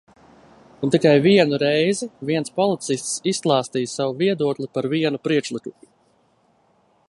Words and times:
Un 0.85 0.93
tikai 0.93 1.17
vienu 1.25 1.59
reizi 1.63 2.07
viens 2.29 2.53
policists 2.61 3.13
izklāstīja 3.33 3.91
savu 3.93 4.17
viedokli 4.23 4.71
par 4.79 4.91
vienu 4.95 5.23
priekšlikumu. 5.29 5.91